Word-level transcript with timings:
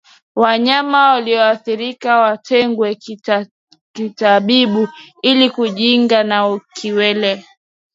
Wanyama 0.35 1.09
walioathirika 1.11 2.17
watengwe 2.17 2.97
kitabibu 3.93 4.89
ili 5.23 5.49
kujikinga 5.49 6.23
na 6.23 6.59
kiwele 6.73 7.45